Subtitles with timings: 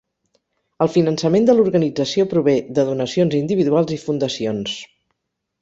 [0.85, 4.75] El finançament de l'organització prové de donacions individuals i fundacions.